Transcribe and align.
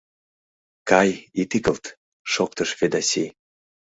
—Кай, 0.89 1.09
ит 1.41 1.51
игылт,— 1.57 1.85
шоктыш 2.31 2.69
Ведаси. 2.79 3.25